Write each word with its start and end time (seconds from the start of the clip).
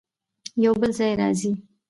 يو 0.63 0.73
بل 0.81 0.91
ځای 0.99 1.11
راځي 1.21 1.51